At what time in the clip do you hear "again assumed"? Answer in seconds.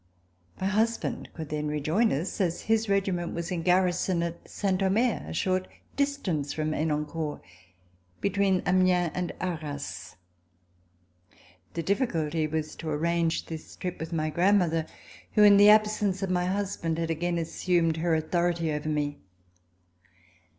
17.11-17.97